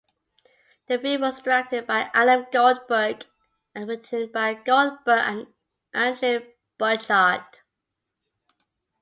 The 0.87 0.97
film 0.97 1.21
was 1.21 1.39
directed 1.43 1.85
by 1.85 2.09
Adam 2.15 2.47
Goldberg 2.51 3.23
and 3.75 3.87
written 3.87 4.31
by 4.31 4.55
Goldberg 4.55 4.97
and 5.05 5.53
Adrian 5.95 6.51
Butchart. 6.79 7.61